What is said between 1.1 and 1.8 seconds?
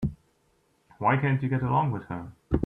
can't you get